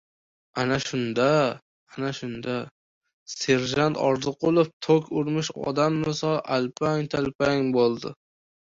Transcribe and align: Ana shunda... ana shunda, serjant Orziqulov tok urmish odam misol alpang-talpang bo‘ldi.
Ana 0.61 0.77
shunda... 0.85 1.27
ana 1.97 2.09
shunda, 2.21 2.55
serjant 3.35 4.01
Orziqulov 4.09 4.75
tok 4.89 5.15
urmish 5.23 5.53
odam 5.69 6.03
misol 6.09 6.37
alpang-talpang 6.59 7.73
bo‘ldi. 7.81 8.19